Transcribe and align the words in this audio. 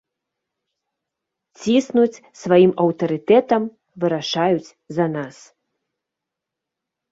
Ціснуць 1.63 2.21
сваім 2.41 2.71
аўтарытэтам, 2.87 3.63
вырашаюць 4.07 4.69
за 4.99 5.05
нас. 5.15 5.35